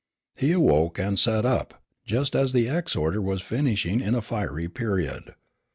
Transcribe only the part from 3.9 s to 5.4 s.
in a fiery period.